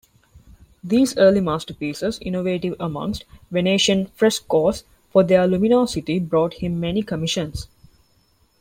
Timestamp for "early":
1.17-1.41